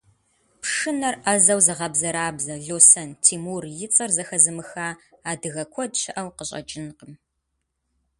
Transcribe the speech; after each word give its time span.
Пшынэр 0.61 1.15
ӏэзэу 1.23 1.59
зыгъэбзэрабзэ 1.65 2.55
Лосэн 2.65 3.09
Тимур 3.23 3.63
и 3.85 3.87
цӏэр 3.93 4.11
зэхэзымыха 4.15 4.87
адыгэ 5.29 5.63
куэд 5.73 5.91
щыӏэу 6.01 6.35
къыщӏэкӏынкъым. 6.37 7.13